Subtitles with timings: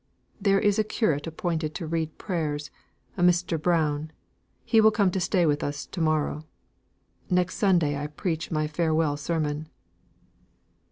[0.41, 2.71] There is a curate appointed to read prayers
[3.17, 3.61] a Mr.
[3.61, 4.11] Brown.
[4.65, 6.47] He will come to stay with us to morrow.
[7.29, 9.69] Next Sunday I preach my farewell sermon."